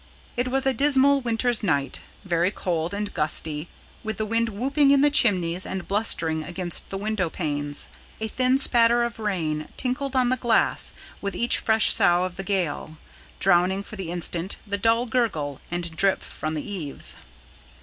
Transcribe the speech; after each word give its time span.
It 0.35 0.47
was 0.47 0.65
a 0.65 0.73
dismal 0.73 1.21
winter's 1.21 1.61
night, 1.61 1.99
very 2.25 2.49
cold 2.49 2.91
and 2.91 3.13
gusty, 3.13 3.67
with 4.03 4.17
the 4.17 4.25
wind 4.25 4.49
whooping 4.49 4.89
in 4.89 5.01
the 5.01 5.11
chimneys 5.11 5.63
and 5.63 5.87
blustering 5.87 6.43
against 6.43 6.89
the 6.89 6.97
window 6.97 7.29
panes. 7.29 7.87
A 8.19 8.27
thin 8.27 8.57
spatter 8.57 9.03
of 9.03 9.19
rain 9.19 9.67
tinkled 9.77 10.15
on 10.15 10.29
the 10.29 10.37
glass 10.37 10.95
with 11.21 11.35
each 11.35 11.59
fresh 11.59 11.93
sough 11.93 12.23
of 12.23 12.35
the 12.35 12.43
gale, 12.43 12.97
drowning 13.39 13.83
for 13.83 13.95
the 13.95 14.09
instant 14.09 14.55
the 14.65 14.79
dull 14.79 15.05
gurgle 15.05 15.61
and 15.69 15.95
drip 15.95 16.23
from 16.23 16.55
the 16.55 16.67
eaves. 16.67 17.15